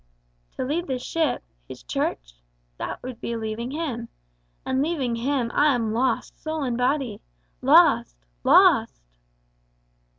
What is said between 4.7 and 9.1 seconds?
leaving him, I am lost, soul and body lost lost!"